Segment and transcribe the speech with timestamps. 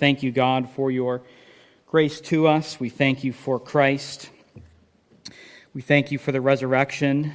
[0.00, 1.20] Thank you, God, for your
[1.86, 2.80] grace to us.
[2.80, 4.30] We thank you for Christ.
[5.74, 7.34] We thank you for the resurrection,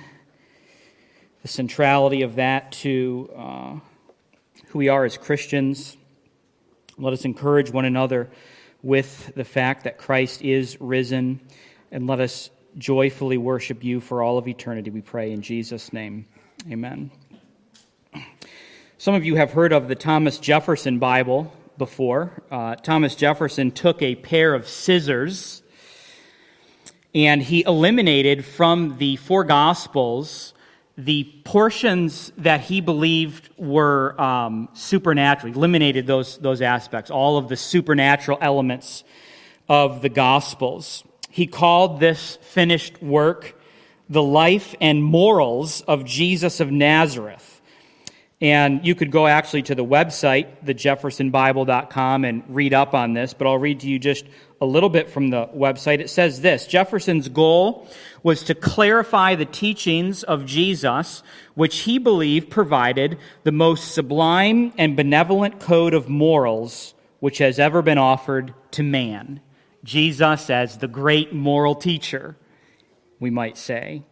[1.43, 3.73] the centrality of that to uh,
[4.69, 5.95] who we are as Christians.
[6.97, 8.31] Let us encourage one another
[8.81, 11.41] with the fact that Christ is risen,
[11.91, 16.25] and let us joyfully worship you for all of eternity, we pray in Jesus' name.
[16.71, 17.11] Amen.
[18.97, 22.43] Some of you have heard of the Thomas Jefferson Bible before.
[22.49, 25.61] Uh, Thomas Jefferson took a pair of scissors
[27.13, 30.53] and he eliminated from the four Gospels
[30.97, 35.51] the portions that he believed were um, supernatural.
[35.51, 39.03] He eliminated those, those aspects, all of the supernatural elements
[39.67, 41.03] of the Gospels.
[41.29, 43.59] He called this finished work
[44.09, 47.54] the life and morals of Jesus of Nazareth.
[48.41, 53.47] And you could go actually to the website, thejeffersonbible.com, and read up on this, but
[53.47, 54.25] I'll read to you just
[54.59, 55.99] a little bit from the website.
[55.99, 57.87] It says this Jefferson's goal
[58.23, 64.97] was to clarify the teachings of Jesus, which he believed provided the most sublime and
[64.97, 69.39] benevolent code of morals which has ever been offered to man.
[69.83, 72.35] Jesus as the great moral teacher,
[73.19, 74.03] we might say.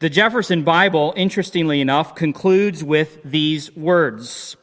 [0.00, 4.56] The Jefferson Bible, interestingly enough, concludes with these words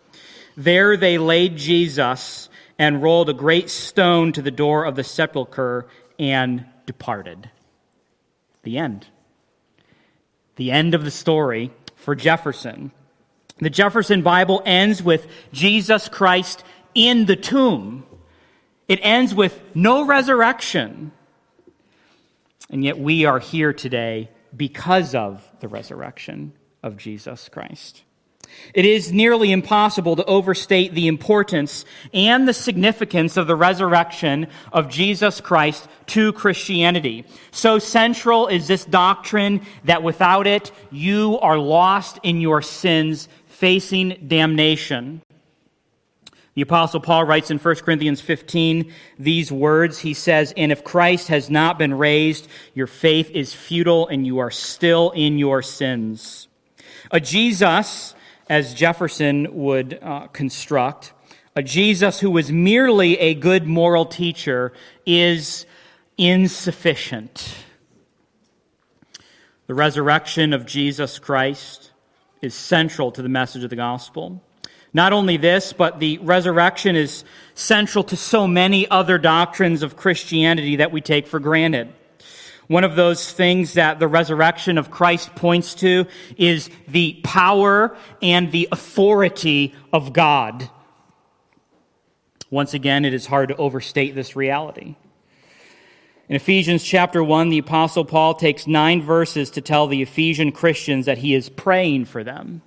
[0.56, 5.86] There they laid Jesus and rolled a great stone to the door of the sepulchre
[6.18, 7.52] and departed.
[8.64, 9.06] The end.
[10.56, 12.92] The end of the story for Jefferson.
[13.60, 16.64] The Jefferson Bible ends with Jesus Christ
[16.96, 18.08] in the tomb.
[18.88, 21.12] It ends with no resurrection.
[22.72, 26.54] And yet we are here today because of the resurrection
[26.84, 28.04] of Jesus Christ.
[28.74, 34.90] It is nearly impossible to overstate the importance and the significance of the resurrection of
[34.90, 37.26] Jesus Christ to Christianity.
[37.52, 44.26] So central is this doctrine that without it, you are lost in your sins, facing
[44.28, 45.22] damnation.
[46.58, 50.00] The Apostle Paul writes in 1 Corinthians 15 these words.
[50.00, 54.40] He says, And if Christ has not been raised, your faith is futile and you
[54.40, 56.48] are still in your sins.
[57.12, 58.16] A Jesus,
[58.50, 61.14] as Jefferson would uh, construct,
[61.56, 64.74] a Jesus who was merely a good moral teacher
[65.06, 65.68] is
[66.18, 67.56] insufficient.
[69.68, 71.92] The resurrection of Jesus Christ
[72.42, 74.42] is central to the message of the gospel.
[74.94, 77.24] Not only this, but the resurrection is
[77.56, 81.94] central to so many other doctrines of Christianity that we take for granted.
[82.68, 86.06] One of those things that the resurrection of Christ points to
[86.38, 90.70] is the power and the authority of God.
[92.50, 94.96] Once again, it is hard to overstate this reality.
[96.30, 101.06] In Ephesians chapter 1, the Apostle Paul takes nine verses to tell the Ephesian Christians
[101.06, 102.62] that he is praying for them.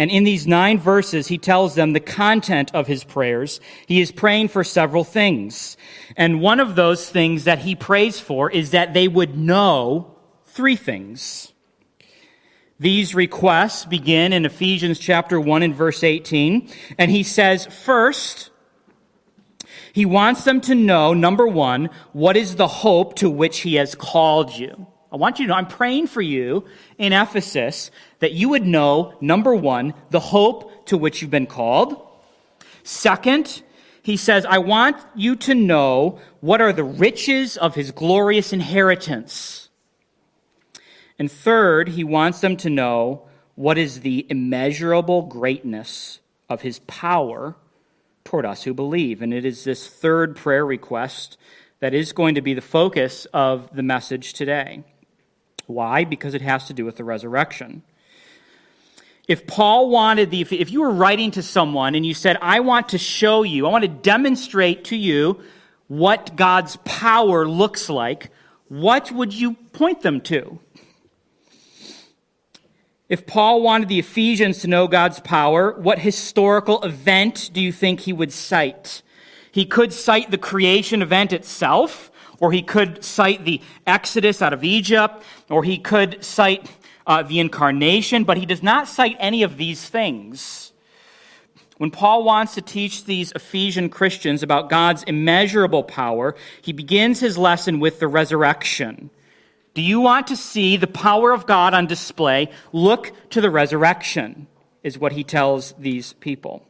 [0.00, 3.60] And in these nine verses, he tells them the content of his prayers.
[3.86, 5.76] He is praying for several things.
[6.16, 10.16] And one of those things that he prays for is that they would know
[10.46, 11.52] three things.
[12.78, 16.70] These requests begin in Ephesians chapter 1 and verse 18.
[16.96, 18.48] And he says, first,
[19.92, 23.94] he wants them to know, number one, what is the hope to which he has
[23.94, 24.86] called you.
[25.12, 26.64] I want you to know, I'm praying for you
[26.98, 27.90] in Ephesus
[28.20, 32.06] that you would know, number one, the hope to which you've been called.
[32.84, 33.62] Second,
[34.02, 39.68] he says, I want you to know what are the riches of his glorious inheritance.
[41.18, 47.56] And third, he wants them to know what is the immeasurable greatness of his power
[48.24, 49.20] toward us who believe.
[49.20, 51.36] And it is this third prayer request
[51.80, 54.84] that is going to be the focus of the message today.
[55.70, 56.04] Why?
[56.04, 57.82] Because it has to do with the resurrection.
[59.28, 62.88] If Paul wanted the, if you were writing to someone and you said, I want
[62.90, 65.40] to show you, I want to demonstrate to you
[65.86, 68.30] what God's power looks like,
[68.68, 70.58] what would you point them to?
[73.08, 78.00] If Paul wanted the Ephesians to know God's power, what historical event do you think
[78.00, 79.02] he would cite?
[79.50, 82.09] He could cite the creation event itself
[82.40, 86.68] or he could cite the Exodus out of Egypt, or he could cite
[87.06, 90.72] uh, the incarnation, but he does not cite any of these things.
[91.76, 97.38] When Paul wants to teach these Ephesian Christians about God's immeasurable power, he begins his
[97.38, 99.10] lesson with the resurrection.
[99.72, 102.50] Do you want to see the power of God on display?
[102.72, 104.46] Look to the resurrection,
[104.82, 106.66] is what he tells these people.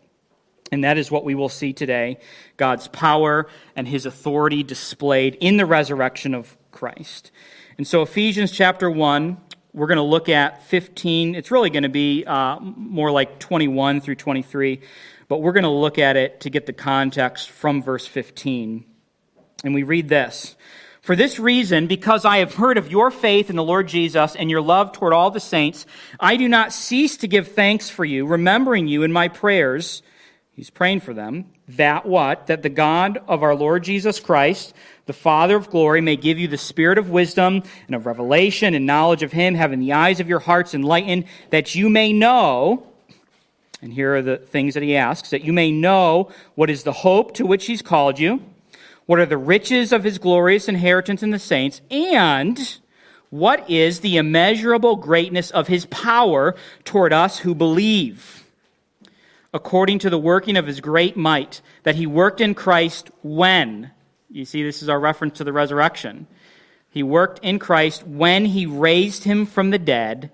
[0.73, 2.19] And that is what we will see today
[2.57, 7.31] God's power and his authority displayed in the resurrection of Christ.
[7.79, 9.39] And so, Ephesians chapter 1,
[9.73, 11.35] we're going to look at 15.
[11.35, 14.81] It's really going to be uh, more like 21 through 23,
[15.29, 18.85] but we're going to look at it to get the context from verse 15.
[19.63, 20.57] And we read this
[21.03, 24.51] For this reason, because I have heard of your faith in the Lord Jesus and
[24.51, 25.87] your love toward all the saints,
[26.19, 30.03] I do not cease to give thanks for you, remembering you in my prayers.
[30.61, 31.47] He's praying for them.
[31.69, 32.49] That what?
[32.49, 34.75] That the God of our Lord Jesus Christ,
[35.07, 38.85] the Father of glory, may give you the spirit of wisdom and of revelation and
[38.85, 42.87] knowledge of Him, having the eyes of your hearts enlightened, that you may know.
[43.81, 46.93] And here are the things that he asks that you may know what is the
[46.93, 48.45] hope to which he's called you,
[49.07, 52.77] what are the riches of his glorious inheritance in the saints, and
[53.31, 56.55] what is the immeasurable greatness of his power
[56.85, 58.41] toward us who believe
[59.53, 63.91] according to the working of his great might, that he worked in Christ when?
[64.31, 66.27] You see, this is our reference to the resurrection.
[66.91, 70.31] He worked in Christ when he raised him from the dead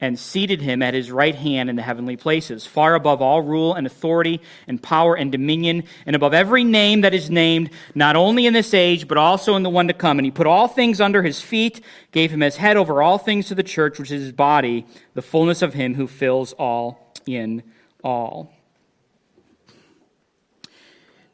[0.00, 3.74] and seated him at his right hand in the heavenly places, far above all rule
[3.74, 8.46] and authority and power and dominion, and above every name that is named, not only
[8.46, 10.18] in this age, but also in the one to come.
[10.18, 11.82] And he put all things under his feet,
[12.12, 15.22] gave him as head over all things to the church, which is his body, the
[15.22, 17.62] fullness of him who fills all in
[18.02, 18.52] all.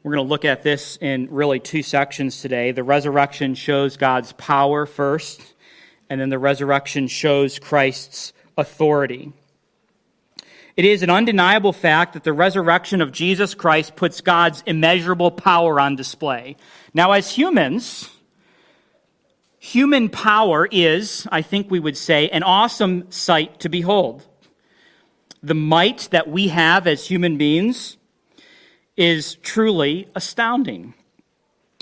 [0.03, 2.71] We're going to look at this in really two sections today.
[2.71, 5.53] The resurrection shows God's power first,
[6.09, 9.33] and then the resurrection shows Christ's authority.
[10.77, 15.79] It is an undeniable fact that the resurrection of Jesus Christ puts God's immeasurable power
[15.79, 16.55] on display.
[16.93, 18.09] Now, as humans,
[19.59, 24.23] human power is, I think we would say, an awesome sight to behold
[25.47, 27.95] the might that we have as human beings
[28.97, 30.93] is truly astounding.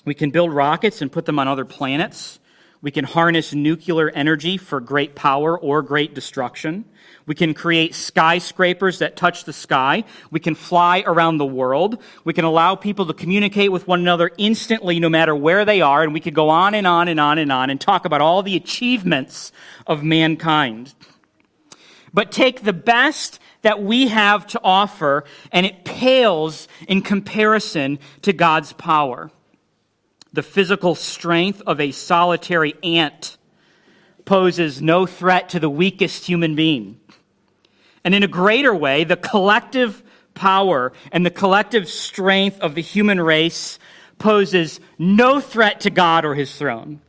[0.06, 2.40] We can build rockets and put them on other planets.
[2.84, 6.86] We can harness nuclear energy for great power or great destruction.
[7.26, 10.04] We can create skyscrapers that touch the sky.
[10.30, 12.00] We can fly around the world.
[12.24, 16.04] We can allow people to communicate with one another instantly no matter where they are.
[16.04, 18.44] And we could go on and on and on and on and talk about all
[18.44, 19.52] the achievements
[19.88, 20.94] of mankind.
[22.14, 28.32] But take the best that we have to offer, and it pales in comparison to
[28.32, 29.32] God's power.
[30.34, 33.38] The physical strength of a solitary ant
[34.24, 37.00] poses no threat to the weakest human being.
[38.04, 40.04] And in a greater way, the collective
[40.36, 43.80] power and the collective strength of the human race
[44.20, 47.02] poses no threat to God or his throne.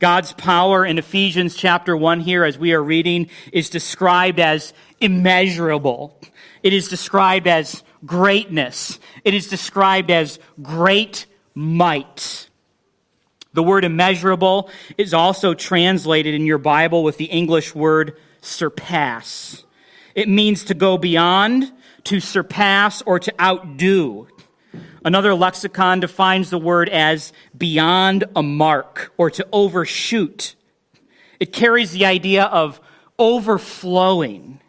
[0.00, 6.18] God's power in Ephesians chapter 1 here, as we are reading, is described as immeasurable.
[6.62, 8.98] It is described as greatness.
[9.24, 12.48] It is described as great might.
[13.52, 19.64] The word immeasurable is also translated in your Bible with the English word surpass.
[20.14, 21.70] It means to go beyond,
[22.04, 24.28] to surpass, or to outdo.
[25.04, 30.54] Another lexicon defines the word as beyond a mark or to overshoot.
[31.38, 32.80] It carries the idea of
[33.18, 34.60] overflowing.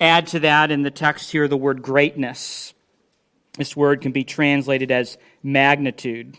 [0.00, 2.72] Add to that in the text here the word greatness.
[3.56, 6.38] This word can be translated as magnitude.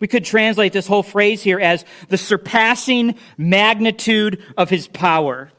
[0.00, 5.50] We could translate this whole phrase here as the surpassing magnitude of his power.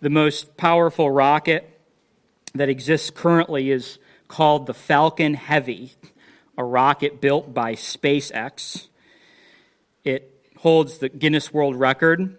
[0.00, 1.80] The most powerful rocket
[2.54, 5.94] that exists currently is called the Falcon Heavy,
[6.56, 8.88] a rocket built by SpaceX.
[10.04, 12.38] It holds the Guinness World Record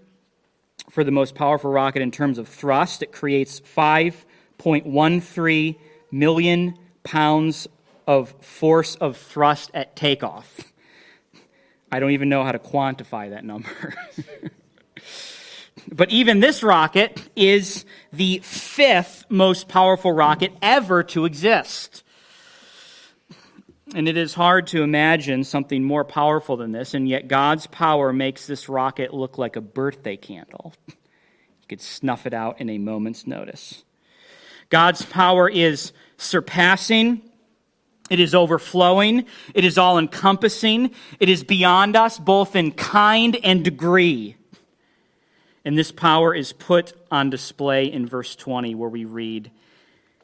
[0.90, 3.04] for the most powerful rocket in terms of thrust.
[3.04, 5.76] It creates 5.13
[6.12, 7.68] million pounds
[8.06, 10.74] of force of thrust at takeoff.
[11.92, 13.94] I don't even know how to quantify that number.
[15.92, 22.04] But even this rocket is the fifth most powerful rocket ever to exist.
[23.96, 28.12] And it is hard to imagine something more powerful than this, and yet God's power
[28.12, 30.74] makes this rocket look like a birthday candle.
[30.88, 30.96] You
[31.70, 33.84] could snuff it out in a moment's notice.
[34.70, 37.22] God's power is surpassing,
[38.10, 43.64] it is overflowing, it is all encompassing, it is beyond us, both in kind and
[43.64, 44.37] degree.
[45.68, 49.52] And this power is put on display in verse 20, where we read,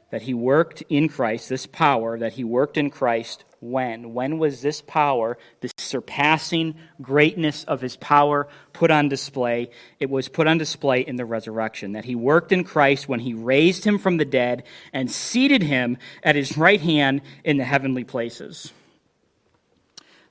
[0.08, 4.14] that he worked in Christ, this power that he worked in Christ when?
[4.14, 9.68] When was this power, this surpassing greatness of his power, put on display?
[10.00, 13.34] It was put on display in the resurrection, that he worked in Christ when he
[13.34, 14.62] raised him from the dead
[14.94, 18.72] and seated him at his right hand in the heavenly places.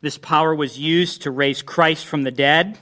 [0.02, 2.80] This power was used to raise Christ from the dead.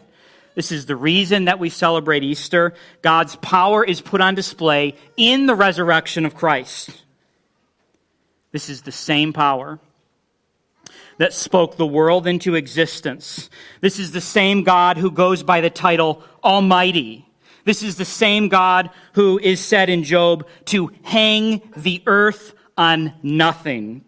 [0.56, 2.74] This is the reason that we celebrate Easter.
[3.02, 7.04] God's power is put on display in the resurrection of Christ.
[8.52, 9.80] This is the same power
[11.18, 13.50] that spoke the world into existence.
[13.80, 17.28] This is the same God who goes by the title Almighty.
[17.64, 23.14] This is the same God who is said in Job to hang the earth on
[23.22, 24.04] nothing.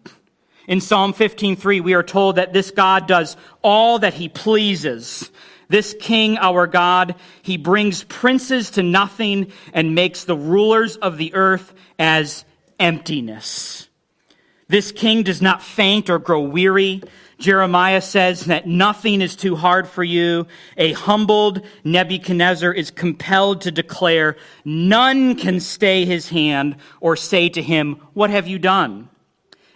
[0.66, 5.30] In Psalm 15:3 we are told that this God does all that he pleases.
[5.68, 11.34] This king, our God, he brings princes to nothing and makes the rulers of the
[11.34, 12.44] earth as
[12.78, 13.88] emptiness.
[14.68, 17.02] This king does not faint or grow weary.
[17.38, 20.46] Jeremiah says that nothing is too hard for you.
[20.76, 27.62] A humbled Nebuchadnezzar is compelled to declare, none can stay his hand or say to
[27.62, 29.08] him, what have you done?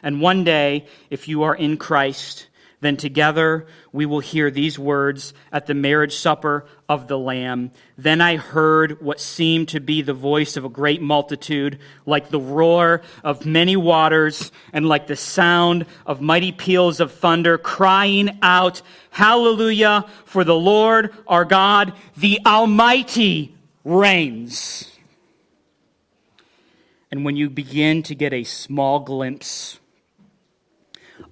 [0.02, 2.47] And one day, if you are in Christ,
[2.80, 7.72] then together we will hear these words at the marriage supper of the Lamb.
[7.96, 12.40] Then I heard what seemed to be the voice of a great multitude, like the
[12.40, 18.80] roar of many waters, and like the sound of mighty peals of thunder, crying out,
[19.10, 24.96] Hallelujah, for the Lord our God, the Almighty, reigns.
[27.10, 29.80] And when you begin to get a small glimpse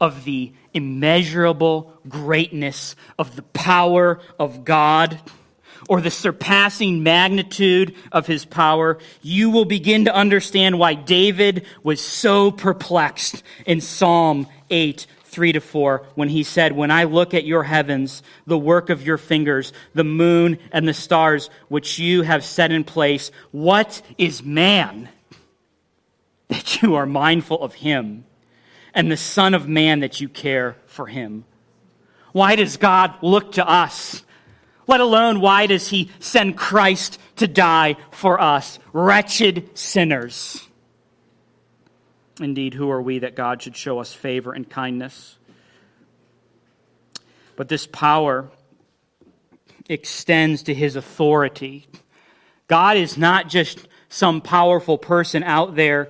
[0.00, 5.18] of the immeasurable greatness of the power of God
[5.88, 12.00] or the surpassing magnitude of his power, you will begin to understand why David was
[12.00, 17.44] so perplexed in Psalm 8, 3 to 4, when he said, When I look at
[17.44, 22.44] your heavens, the work of your fingers, the moon and the stars which you have
[22.44, 25.08] set in place, what is man
[26.48, 28.24] that you are mindful of him?
[28.96, 31.44] And the Son of Man that you care for him?
[32.32, 34.24] Why does God look to us?
[34.88, 40.66] Let alone, why does he send Christ to die for us, wretched sinners?
[42.40, 45.36] Indeed, who are we that God should show us favor and kindness?
[47.54, 48.48] But this power
[49.88, 51.86] extends to his authority.
[52.66, 56.08] God is not just some powerful person out there,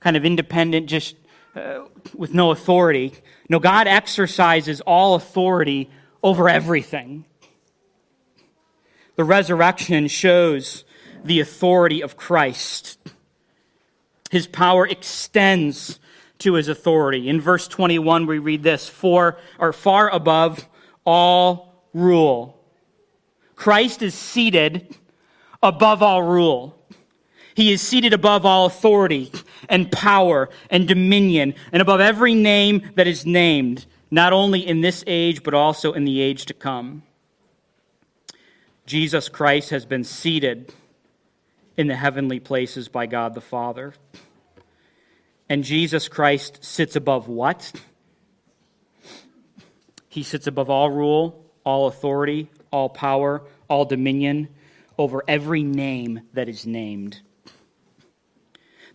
[0.00, 1.16] kind of independent, just
[1.54, 3.12] uh, with no authority.
[3.48, 5.90] No, God exercises all authority
[6.22, 7.24] over everything.
[9.16, 10.84] The resurrection shows
[11.24, 12.98] the authority of Christ.
[14.30, 16.00] His power extends
[16.38, 17.28] to his authority.
[17.28, 20.66] In verse 21, we read this for or far above
[21.04, 22.58] all rule.
[23.54, 24.96] Christ is seated
[25.62, 26.76] above all rule.
[27.54, 29.30] He is seated above all authority
[29.68, 35.04] and power and dominion and above every name that is named, not only in this
[35.06, 37.02] age, but also in the age to come.
[38.86, 40.72] Jesus Christ has been seated
[41.76, 43.94] in the heavenly places by God the Father.
[45.48, 47.72] And Jesus Christ sits above what?
[50.08, 54.48] He sits above all rule, all authority, all power, all dominion
[54.98, 57.20] over every name that is named.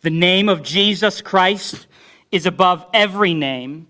[0.02, 1.88] The name of Jesus Christ
[2.32, 3.88] is above every name.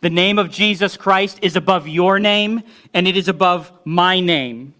[0.00, 4.74] The name of Jesus Christ is above your name, and it is above my name.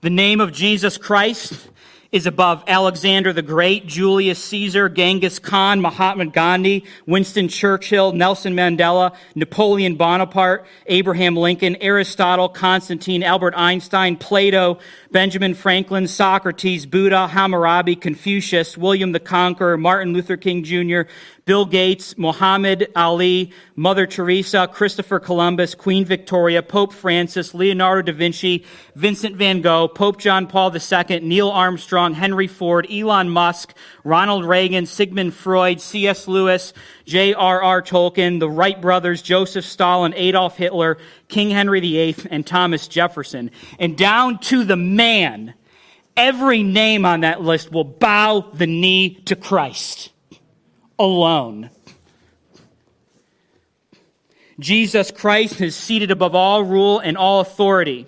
[0.00, 1.68] The name of Jesus Christ
[2.12, 9.14] is above Alexander the Great, Julius Caesar, Genghis Khan, Mahatma Gandhi, Winston Churchill, Nelson Mandela,
[9.34, 14.78] Napoleon Bonaparte, Abraham Lincoln, Aristotle, Constantine, Albert Einstein, Plato,
[15.16, 21.10] Benjamin Franklin, Socrates, Buddha, Hammurabi, Confucius, William the Conqueror, Martin Luther King Jr.,
[21.46, 28.66] Bill Gates, Muhammad Ali, Mother Teresa, Christopher Columbus, Queen Victoria, Pope Francis, Leonardo da Vinci,
[28.94, 34.84] Vincent van Gogh, Pope John Paul II, Neil Armstrong, Henry Ford, Elon Musk, Ronald Reagan,
[34.84, 36.28] Sigmund Freud, C.S.
[36.28, 36.74] Lewis,
[37.06, 37.82] J.R.R.
[37.82, 40.98] Tolkien, the Wright brothers, Joseph Stalin, Adolf Hitler,
[41.28, 43.52] King Henry VIII, and Thomas Jefferson.
[43.78, 45.54] And down to the man,
[46.16, 50.10] every name on that list will bow the knee to Christ
[50.98, 51.70] alone.
[54.58, 58.06] Jesus Christ is seated above all rule and all authority,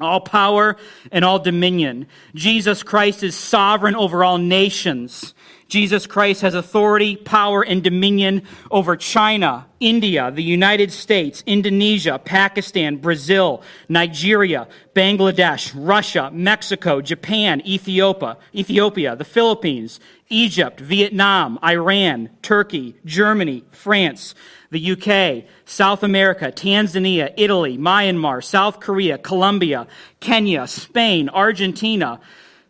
[0.00, 0.76] all power
[1.10, 2.06] and all dominion.
[2.34, 5.34] Jesus Christ is sovereign over all nations.
[5.68, 12.96] Jesus Christ has authority, power, and dominion over China, India, the United States, Indonesia, Pakistan,
[12.96, 20.00] Brazil, Nigeria, Bangladesh, Russia, Mexico, Japan, Ethiopia, Ethiopia, the Philippines,
[20.30, 24.34] Egypt, Vietnam, Iran, Turkey, Germany, France,
[24.70, 29.86] the UK, South America, Tanzania, Italy, Myanmar, South Korea, Colombia,
[30.20, 32.20] Kenya, Spain, Argentina,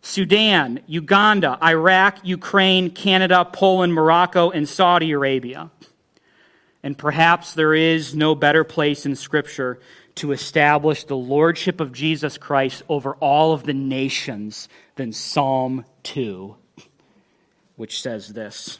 [0.01, 5.71] Sudan, Uganda, Iraq, Ukraine, Canada, Poland, Morocco, and Saudi Arabia.
[6.81, 9.79] And perhaps there is no better place in Scripture
[10.15, 16.55] to establish the lordship of Jesus Christ over all of the nations than Psalm 2,
[17.75, 18.79] which says this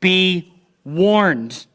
[0.00, 0.52] Be
[0.84, 1.66] warned,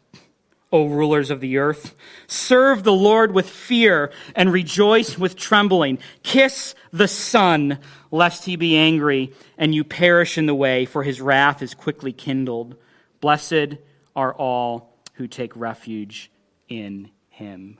[0.71, 1.95] O rulers of the earth.
[2.27, 5.99] Serve the Lord with fear and rejoice with trembling.
[6.23, 11.19] Kiss the Son, lest he be angry and you perish in the way, for his
[11.19, 12.75] wrath is quickly kindled.
[13.19, 13.77] Blessed
[14.15, 16.31] are all who take refuge
[16.69, 17.79] in him.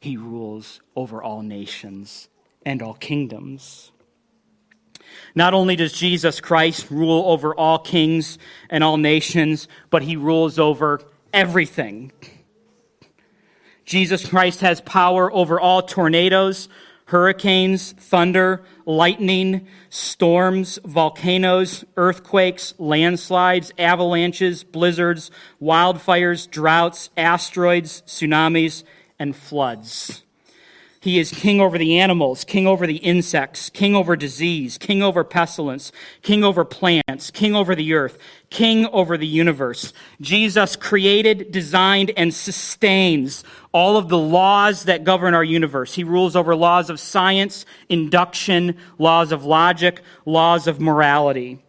[0.00, 2.28] He rules over all nations
[2.64, 3.92] and all kingdoms.
[5.34, 8.38] Not only does Jesus Christ rule over all kings
[8.68, 11.00] and all nations, but he rules over
[11.32, 12.12] everything.
[13.84, 16.68] Jesus Christ has power over all tornadoes,
[17.06, 28.84] hurricanes, thunder, lightning, storms, volcanoes, earthquakes, landslides, avalanches, blizzards, wildfires, droughts, asteroids, tsunamis,
[29.18, 30.22] and floods.
[31.02, 35.24] He is king over the animals, king over the insects, king over disease, king over
[35.24, 38.18] pestilence, king over plants, king over the earth,
[38.50, 39.94] king over the universe.
[40.20, 45.94] Jesus created, designed, and sustains all of the laws that govern our universe.
[45.94, 51.60] He rules over laws of science, induction, laws of logic, laws of morality.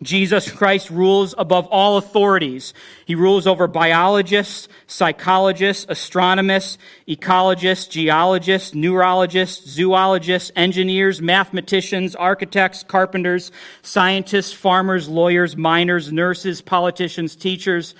[0.00, 2.72] Jesus Christ rules above all authorities.
[3.04, 13.50] He rules over biologists, psychologists, astronomers, ecologists, geologists, neurologists, zoologists, engineers, mathematicians, architects, carpenters,
[13.82, 17.96] scientists, farmers, lawyers, miners, nurses, politicians, teachers,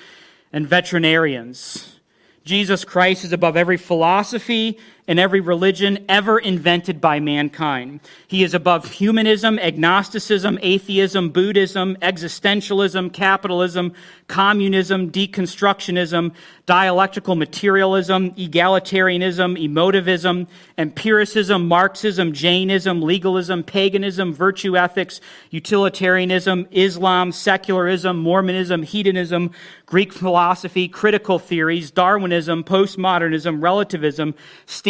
[0.52, 1.96] and veterinarians.
[2.44, 7.98] Jesus Christ is above every philosophy and every religion ever invented by mankind.
[8.26, 13.94] He is above humanism, agnosticism, atheism, Buddhism, existentialism, capitalism,
[14.28, 16.34] communism, deconstructionism,
[16.66, 28.82] dialectical materialism, egalitarianism, emotivism, empiricism, Marxism, Jainism, legalism, paganism, virtue ethics, utilitarianism, Islam, secularism, Mormonism,
[28.82, 29.50] hedonism,
[29.86, 34.34] Greek philosophy, critical theories, Darwinism, postmodernism, relativism,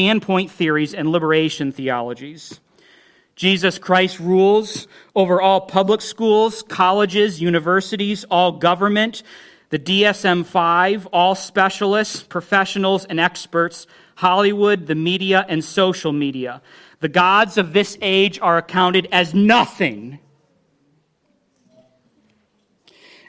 [0.09, 2.61] standpoint theories, and liberation theologies.
[3.37, 9.23] Jesus Christ rules over all public schools, colleges, universities, all government,
[9.69, 16.63] the DSM 5, all specialists, professionals, and experts, Hollywood, the media, and social media.
[17.01, 20.21] The gods of this age are accounted as nothing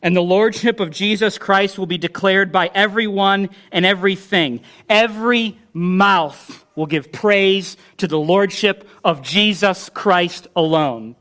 [0.02, 4.62] and the lordship of Jesus Christ will be declared by everyone and everything.
[4.88, 11.16] Every mouth will give praise to the lordship of Jesus Christ alone.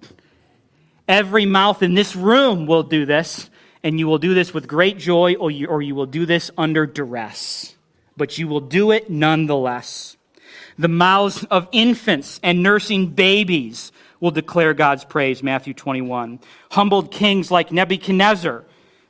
[1.08, 3.50] Every mouth in this room will do this,
[3.82, 6.50] and you will do this with great joy, or you, or you will do this
[6.56, 7.74] under duress.
[8.16, 10.16] But you will do it nonetheless.
[10.78, 16.40] The mouths of infants and nursing babies will declare God's praise, Matthew 21.
[16.70, 18.64] Humbled kings like Nebuchadnezzar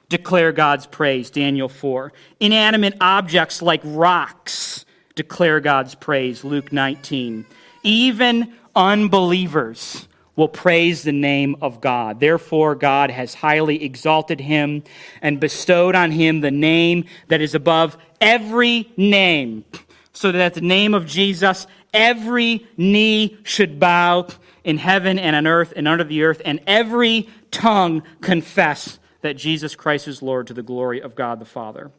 [0.08, 2.12] declare God's praise, Daniel 4.
[2.40, 7.44] Inanimate objects like rocks declare God's praise, Luke 19.
[7.82, 12.20] Even unbelievers will praise the name of God.
[12.20, 14.84] Therefore, God has highly exalted him
[15.20, 19.64] and bestowed on him the name that is above every name,
[20.12, 24.28] so that at the name of Jesus, every knee should bow
[24.62, 29.74] in heaven and on earth and under the earth, and every tongue confess that Jesus
[29.74, 31.90] Christ is Lord to the glory of God the Father.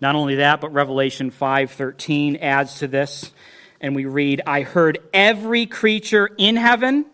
[0.00, 3.32] Not only that, but Revelation 5:13 adds to this
[3.80, 7.06] and we read, I heard every creature in heaven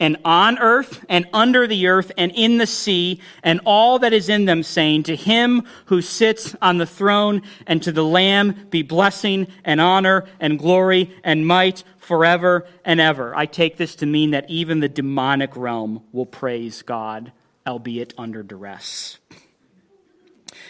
[0.00, 4.28] and on earth and under the earth and in the sea and all that is
[4.28, 8.82] in them saying, To him who sits on the throne and to the Lamb be
[8.82, 13.34] blessing and honor and glory and might forever and ever.
[13.36, 17.32] I take this to mean that even the demonic realm will praise God,
[17.68, 19.18] albeit under duress.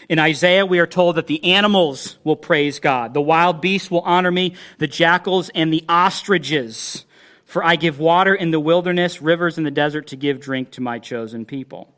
[0.09, 3.15] In Isaiah, we are told that the animals will praise God.
[3.15, 7.05] The wild beasts will honor me, the jackals and the ostriches.
[7.45, 10.83] For I give water in the wilderness, rivers in the desert to give drink to
[10.83, 11.95] my chosen people.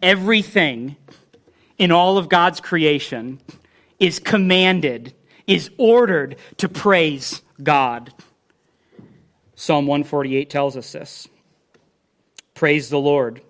[0.00, 0.96] Everything
[1.78, 3.40] in all of God's creation
[3.98, 5.14] is commanded,
[5.46, 8.12] is ordered to praise God.
[9.54, 11.28] Psalm 148 tells us this.
[12.54, 13.42] Praise the Lord.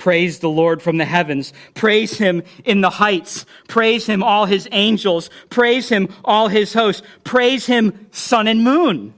[0.00, 1.52] Praise the Lord from the heavens.
[1.74, 3.44] Praise him in the heights.
[3.68, 5.28] Praise him, all his angels.
[5.50, 7.06] Praise him, all his hosts.
[7.22, 9.12] Praise him, sun and moon.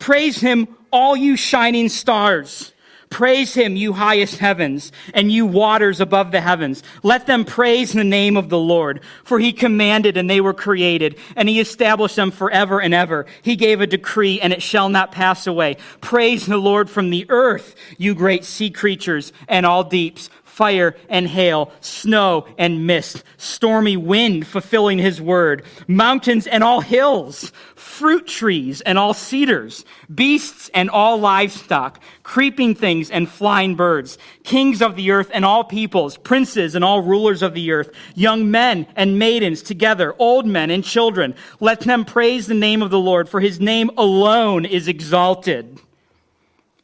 [0.00, 2.72] Praise him, all you shining stars.
[3.10, 6.82] Praise him, you highest heavens, and you waters above the heavens.
[7.02, 11.18] Let them praise the name of the Lord, for he commanded and they were created,
[11.34, 13.26] and he established them forever and ever.
[13.42, 15.76] He gave a decree, and it shall not pass away.
[16.00, 21.28] Praise the Lord from the earth, you great sea creatures and all deeps fire and
[21.28, 28.80] hail, snow and mist, stormy wind fulfilling his word, mountains and all hills, fruit trees
[28.82, 35.10] and all cedars, beasts and all livestock, creeping things and flying birds, kings of the
[35.10, 39.62] earth and all peoples, princes and all rulers of the earth, young men and maidens
[39.62, 41.34] together, old men and children.
[41.60, 45.78] Let them praise the name of the Lord, for his name alone is exalted.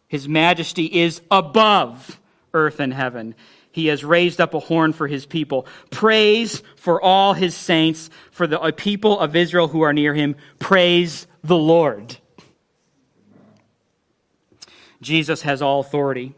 [0.09, 2.21] His majesty is above
[2.55, 3.35] earth and heaven.
[3.77, 5.67] He has raised up a horn for his people.
[5.91, 10.35] Praise for all his saints, for the people of Israel who are near him.
[10.59, 12.17] Praise the Lord.
[15.03, 16.35] Jesus has all authority.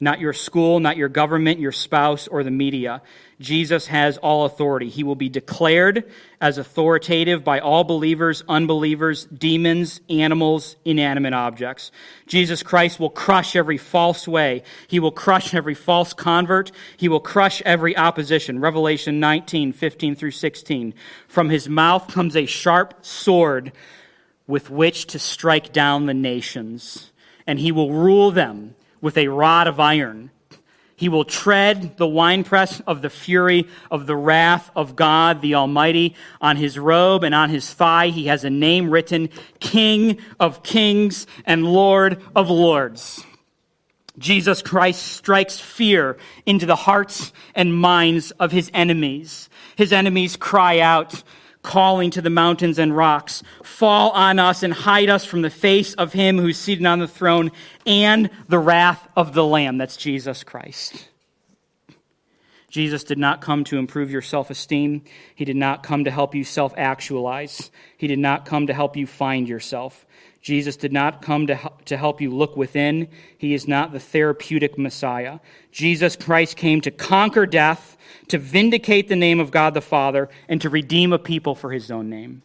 [0.00, 3.02] Not your school, not your government, your spouse, or the media.
[3.42, 4.88] Jesus has all authority.
[4.88, 11.92] He will be declared as authoritative by all believers, unbelievers, demons, animals, inanimate objects.
[12.26, 14.62] Jesus Christ will crush every false way.
[14.88, 16.72] He will crush every false convert.
[16.96, 18.60] He will crush every opposition.
[18.60, 20.94] Revelation 19, 15 through 16.
[21.28, 23.72] From his mouth comes a sharp sword
[24.46, 27.12] with which to strike down the nations,
[27.46, 30.30] and he will rule them with a rod of iron.
[31.02, 36.14] He will tread the winepress of the fury of the wrath of God the Almighty.
[36.40, 41.26] On his robe and on his thigh, he has a name written King of Kings
[41.44, 43.24] and Lord of Lords.
[44.16, 49.48] Jesus Christ strikes fear into the hearts and minds of his enemies.
[49.74, 51.24] His enemies cry out,
[51.62, 55.94] calling to the mountains and rocks, Fall on us and hide us from the face
[55.94, 57.50] of him who's seated on the throne
[57.86, 59.78] and the wrath of the Lamb.
[59.78, 61.08] That's Jesus Christ.
[62.72, 65.02] Jesus did not come to improve your self esteem.
[65.34, 67.70] He did not come to help you self actualize.
[67.98, 70.06] He did not come to help you find yourself.
[70.42, 73.08] Jesus did not come to, to help you look within.
[73.38, 75.38] He is not the therapeutic Messiah.
[75.70, 80.60] Jesus Christ came to conquer death, to vindicate the name of God the Father, and
[80.60, 82.42] to redeem a people for his own name.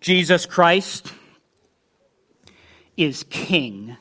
[0.00, 1.12] Jesus Christ
[2.96, 3.96] is King.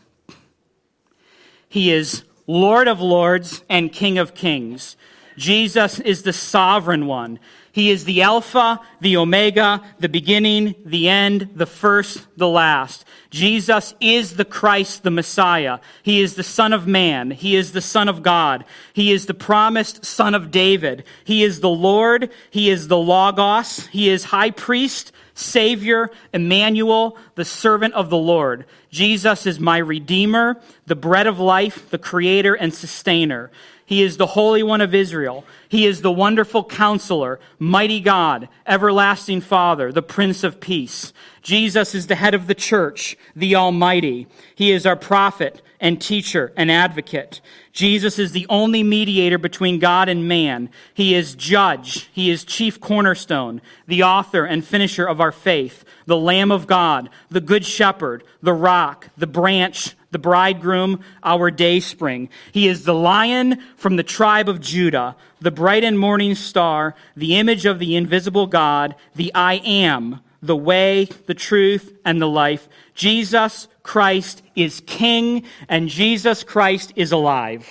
[1.68, 4.96] He is Lord of lords and King of kings.
[5.38, 7.40] Jesus is the sovereign one.
[7.78, 13.06] He is the Alpha, the Omega, the beginning, the end, the first, the last.
[13.30, 15.78] Jesus is the Christ, the Messiah.
[16.02, 17.30] He is the Son of Man.
[17.30, 18.66] He is the Son of God.
[18.94, 21.04] He is the promised Son of David.
[21.24, 22.32] He is the Lord.
[22.50, 23.86] He is the Logos.
[23.86, 28.66] He is High Priest, Savior, Emmanuel, the servant of the Lord.
[28.90, 33.52] Jesus is my Redeemer, the bread of life, the Creator and Sustainer.
[33.88, 35.46] He is the Holy One of Israel.
[35.70, 41.14] He is the wonderful counselor, mighty God, everlasting Father, the Prince of Peace.
[41.42, 44.28] Jesus is the head of the church, the Almighty.
[44.56, 47.42] He is our prophet and teacher and advocate.
[47.72, 50.70] Jesus is the only mediator between God and man.
[50.94, 52.10] He is judge.
[52.12, 57.10] He is chief cornerstone, the author and finisher of our faith, the Lamb of God,
[57.30, 62.30] the good shepherd, the rock, the branch, the bridegroom, our day spring.
[62.52, 67.36] He is the lion from the tribe of Judah, the bright and morning star, the
[67.36, 72.68] image of the invisible God, the I am, the way, the truth, and the life.
[72.94, 77.68] Jesus Christ is King, and Jesus Christ is alive.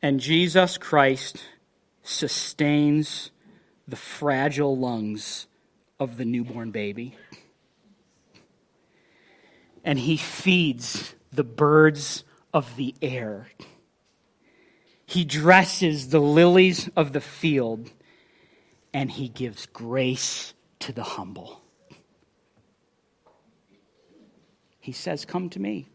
[0.00, 1.44] And Jesus Christ
[2.02, 3.30] sustains
[3.86, 5.46] the fragile lungs
[6.00, 7.14] of the newborn baby
[9.84, 13.48] and he feeds the birds of the air.
[15.06, 17.90] He dresses the lilies of the field,
[18.94, 21.60] and he gives grace to the humble.
[24.80, 25.86] He says, Come to me.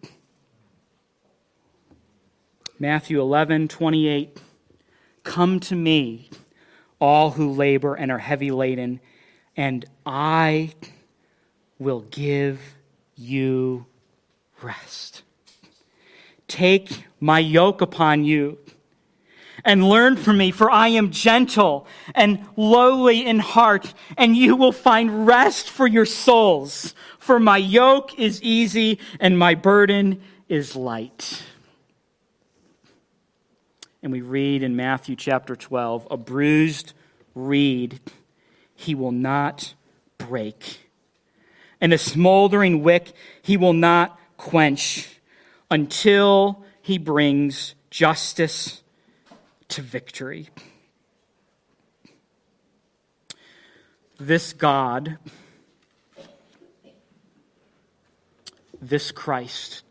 [2.80, 4.40] Matthew 11, 28.
[5.24, 6.30] Come to me,
[7.00, 9.02] all who labor and are heavy laden,
[9.58, 10.74] and I
[11.80, 12.62] will give
[13.16, 13.86] you
[14.62, 15.24] rest.
[16.48, 18.58] Take my yoke upon you
[19.68, 24.72] and learn from me, for I am gentle and lowly in heart, and you will
[24.72, 26.96] find rest for your souls.
[27.20, 31.44] For my yoke is easy and my burden is light.
[34.02, 36.94] And we read in Matthew chapter 12 a bruised
[37.36, 38.00] reed
[38.74, 39.74] he will not
[40.18, 40.88] break
[41.82, 45.20] and a smoldering wick he will not quench
[45.70, 48.82] until he brings justice
[49.70, 50.50] to victory.
[54.20, 55.18] This God,
[58.82, 59.84] this Christ,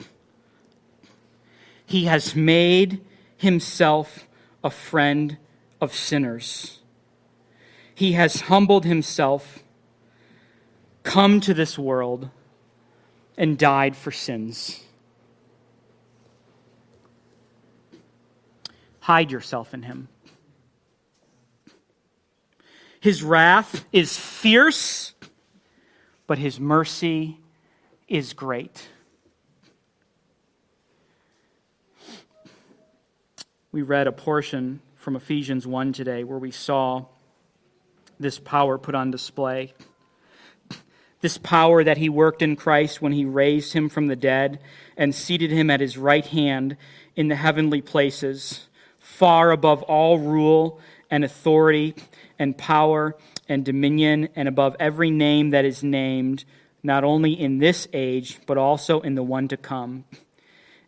[1.85, 3.01] he has made
[3.37, 4.27] himself
[4.65, 5.37] a friend
[5.81, 6.81] of sinners.
[7.95, 9.63] He has humbled himself
[11.07, 12.29] come to this world
[13.39, 14.86] and died for sins.
[19.07, 20.09] Hide yourself in him.
[22.99, 25.15] His wrath is fierce,
[26.27, 27.39] but his mercy
[28.09, 28.89] is great.
[33.71, 37.05] We read a portion from Ephesians 1 today where we saw
[38.19, 39.73] this power put on display
[41.21, 44.61] this power that he worked in Christ when he raised him from the dead
[44.97, 46.77] and seated him at his right hand
[47.17, 48.69] in the heavenly places,
[49.19, 51.95] far above all rule and authority
[52.39, 53.17] and power
[53.49, 56.45] and dominion, and above every name that is named,
[56.83, 60.05] not only in this age, but also in the one to come.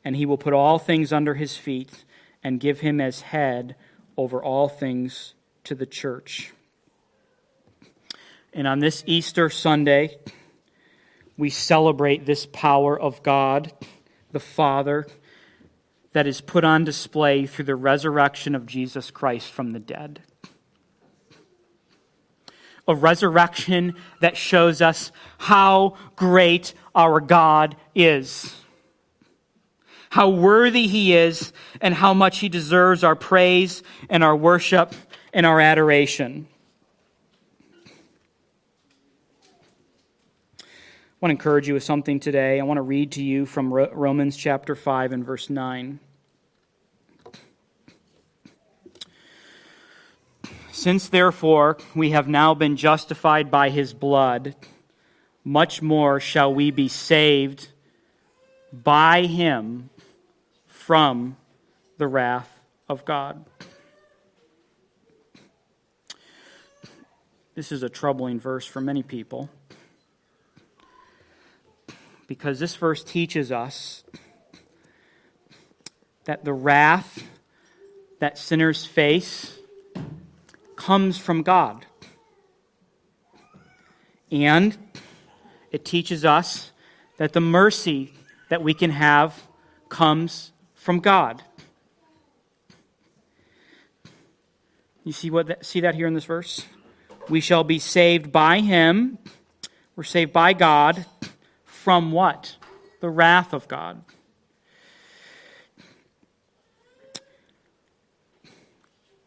[0.04, 2.04] And he will put all things under his feet
[2.42, 3.76] and give him as head
[4.16, 6.52] over all things to the church
[8.52, 10.18] and on this Easter Sunday,
[11.36, 13.72] we celebrate this power of God,
[14.32, 15.06] the Father,
[16.18, 20.20] that is put on display through the resurrection of Jesus Christ from the dead.
[22.88, 28.52] A resurrection that shows us how great our God is,
[30.10, 34.96] how worthy He is, and how much He deserves our praise and our worship
[35.32, 36.48] and our adoration.
[40.60, 40.64] I
[41.20, 42.58] want to encourage you with something today.
[42.58, 46.00] I want to read to you from Romans chapter 5 and verse 9.
[50.88, 54.56] Since therefore we have now been justified by his blood,
[55.44, 57.68] much more shall we be saved
[58.72, 59.90] by him
[60.66, 61.36] from
[61.98, 62.48] the wrath
[62.88, 63.44] of God.
[67.54, 69.50] This is a troubling verse for many people
[72.26, 74.04] because this verse teaches us
[76.24, 77.24] that the wrath
[78.20, 79.57] that sinners face
[80.78, 81.84] comes from God.
[84.30, 84.76] And
[85.72, 86.70] it teaches us
[87.18, 88.14] that the mercy
[88.48, 89.42] that we can have
[89.88, 91.42] comes from God.
[95.04, 96.64] You see what that, see that here in this verse?
[97.28, 99.18] We shall be saved by him
[99.96, 101.04] We're saved by God
[101.64, 102.56] from what?
[103.00, 104.04] The wrath of God.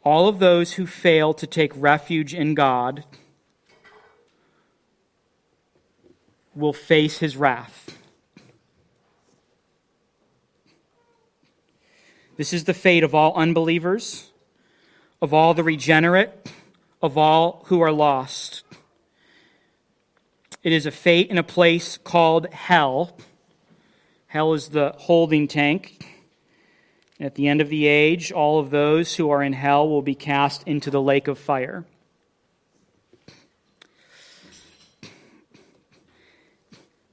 [0.03, 3.03] All of those who fail to take refuge in God
[6.55, 7.97] will face his wrath.
[12.37, 14.31] This is the fate of all unbelievers,
[15.21, 16.51] of all the regenerate,
[17.01, 18.63] of all who are lost.
[20.63, 23.17] It is a fate in a place called hell.
[24.27, 26.20] Hell is the holding tank.
[27.21, 30.15] At the end of the age, all of those who are in hell will be
[30.15, 31.85] cast into the lake of fire.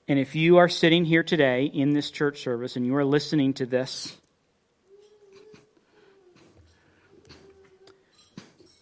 [0.09, 3.53] And if you are sitting here today in this church service and you are listening
[3.55, 4.16] to this,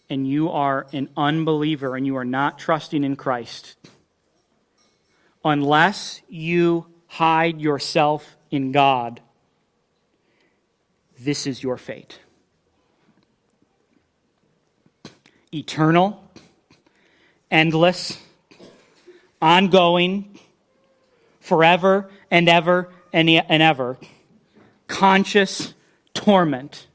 [0.08, 3.74] and you are an unbeliever and you are not trusting in Christ,
[5.44, 9.20] unless you hide yourself in God,
[11.18, 12.18] this is your fate.
[15.52, 16.22] Eternal,
[17.50, 18.18] endless,
[19.40, 20.38] ongoing,
[21.40, 23.98] forever and ever and, and ever,
[24.88, 25.74] conscious
[26.12, 26.86] torment.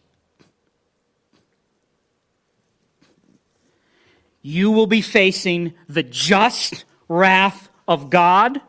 [4.41, 8.59] You will be facing the just wrath of God,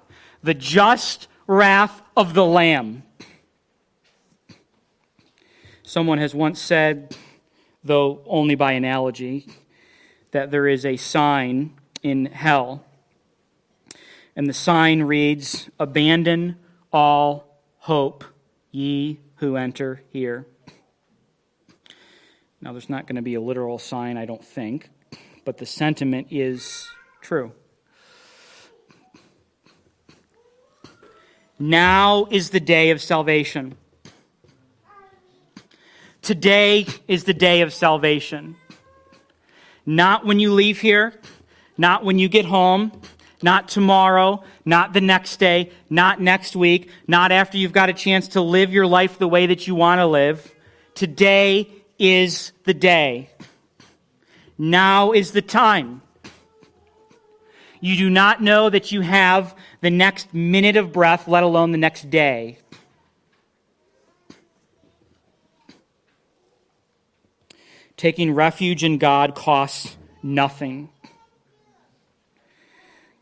[0.43, 3.03] the just wrath of the Lamb.
[5.93, 7.15] Someone has once said,
[7.85, 9.47] though only by analogy,
[10.31, 12.83] that there is a sign in hell
[14.35, 16.57] and the sign reads, Abandon
[16.95, 18.25] all hope,
[18.71, 20.47] ye who enter here.
[22.63, 24.89] Now, there's not going to be a literal sign, I don't think,
[25.45, 26.89] but the sentiment is
[27.21, 27.53] true.
[31.59, 33.77] Now is the day of salvation.
[36.23, 38.55] Today is the day of salvation.
[39.85, 41.13] Not when you leave here,
[41.77, 42.93] not when you get home,
[43.43, 48.29] not tomorrow, not the next day, not next week, not after you've got a chance
[48.29, 50.55] to live your life the way that you want to live.
[50.95, 53.29] Today is the day.
[54.57, 56.03] Now is the time.
[57.81, 61.79] You do not know that you have the next minute of breath, let alone the
[61.79, 62.59] next day.
[68.03, 70.89] Taking refuge in God costs nothing.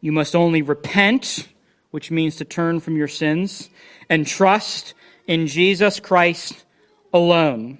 [0.00, 1.46] You must only repent,
[1.90, 3.68] which means to turn from your sins,
[4.08, 4.94] and trust
[5.26, 6.64] in Jesus Christ
[7.12, 7.78] alone.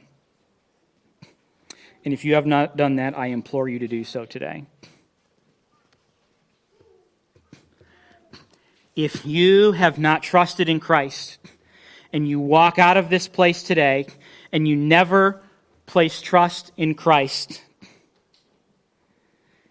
[2.05, 4.67] And if you have not done that, I implore you to do so today.
[8.95, 11.39] If you have not trusted in Christ
[12.13, 14.07] and you walk out of this place today
[14.53, 15.41] and you never
[15.91, 17.65] place trust in Christ,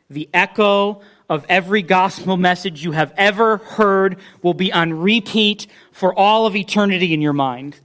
[0.10, 6.14] the echo of every gospel message you have ever heard will be on repeat for
[6.14, 7.80] all of eternity in your mind.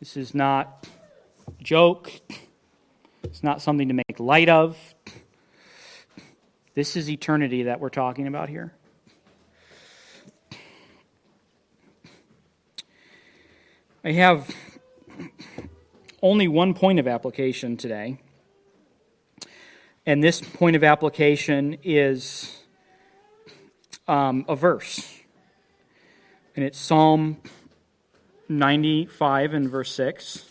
[0.00, 0.88] This is not
[1.46, 2.12] a joke.
[3.24, 4.78] It's not something to make light of.
[6.72, 8.72] This is eternity that we're talking about here.
[14.12, 14.54] I have
[16.20, 18.20] only one point of application today.
[20.04, 22.62] And this point of application is
[24.06, 25.18] um, a verse.
[26.54, 27.38] And it's Psalm
[28.50, 30.44] 95 and verse 6.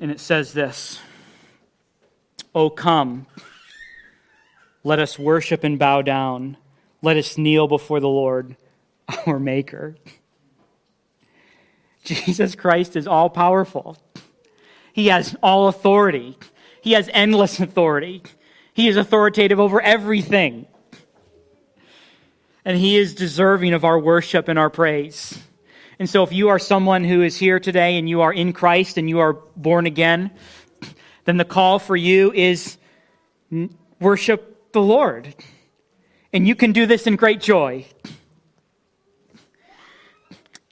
[0.00, 1.00] And it says this
[2.54, 3.26] O come,
[4.82, 6.56] let us worship and bow down.
[7.02, 8.56] Let us kneel before the Lord,
[9.26, 9.96] our Maker.
[12.04, 13.96] Jesus Christ is all powerful.
[14.92, 16.36] He has all authority.
[16.82, 18.22] He has endless authority.
[18.72, 20.66] He is authoritative over everything.
[22.64, 25.38] And He is deserving of our worship and our praise.
[25.98, 28.96] And so, if you are someone who is here today and you are in Christ
[28.96, 30.30] and you are born again,
[31.24, 32.78] then the call for you is
[34.00, 35.34] worship the Lord.
[36.32, 37.86] And you can do this in great joy.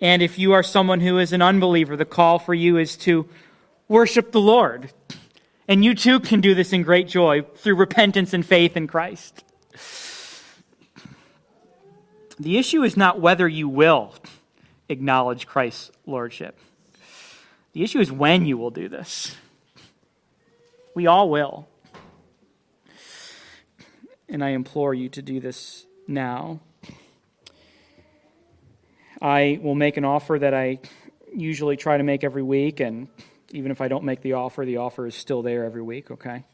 [0.01, 3.29] And if you are someone who is an unbeliever, the call for you is to
[3.89, 4.93] worship the Lord.
[5.67, 9.45] And you too can do this in great joy through repentance and faith in Christ.
[12.39, 14.15] The issue is not whether you will
[14.89, 16.57] acknowledge Christ's lordship.
[17.73, 19.37] The issue is when you will do this.
[20.95, 21.69] We all will.
[24.29, 26.61] And I implore you to do this now.
[29.21, 30.79] I will make an offer that I
[31.35, 33.09] usually try to make every week, and
[33.51, 36.45] even if I don't make the offer, the offer is still there every week, okay?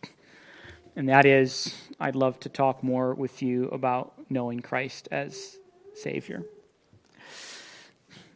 [0.96, 5.58] And that is, I'd love to talk more with you about knowing Christ as
[5.94, 6.42] Savior.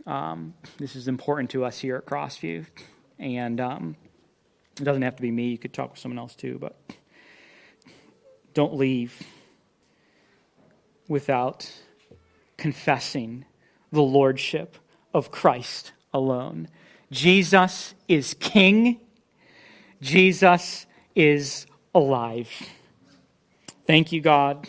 [0.07, 2.66] Um, this is important to us here at Crossview,
[3.18, 3.97] and um,
[4.79, 5.49] it doesn't have to be me.
[5.49, 6.76] You could talk with someone else too, but
[8.55, 9.22] don't leave
[11.09, 11.70] without
[12.57, 13.45] confessing
[13.91, 14.76] the lordship
[15.14, 16.68] of Christ alone.
[17.11, 19.01] Jesus is King.
[20.01, 22.51] Jesus is alive.
[23.86, 24.68] Thank you, God,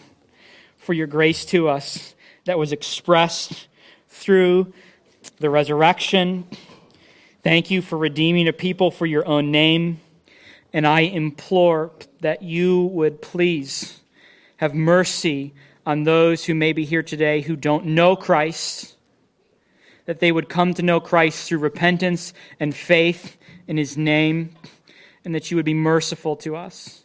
[0.78, 2.16] for your grace to us
[2.46, 3.68] that was expressed
[4.08, 4.74] through
[5.40, 6.46] the resurrection.
[7.44, 10.00] Thank you for redeeming a people for your own name.
[10.72, 11.92] And I implore
[12.22, 14.00] that you would please
[14.58, 15.54] have mercy
[15.86, 18.96] on those who may be here today who don't know Christ
[20.10, 23.38] that they would come to know Christ through repentance and faith
[23.68, 24.56] in his name,
[25.24, 27.04] and that you would be merciful to us.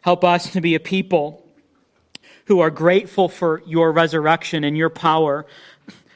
[0.00, 1.46] Help us to be a people
[2.46, 5.44] who are grateful for your resurrection and your power,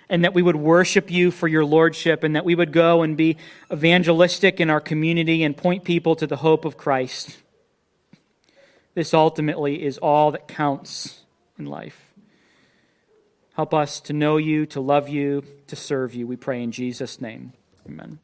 [0.09, 3.19] and that we would worship you for your lordship, and that we would go and
[3.19, 3.37] be
[3.71, 7.37] evangelistic in our community and point people to the hope of Christ.
[8.95, 11.21] This ultimately is all that counts
[11.59, 12.04] in life.
[13.55, 16.27] Help us to know you, to love you, to serve you.
[16.27, 17.53] We pray in Jesus' name.
[17.87, 18.19] Amen.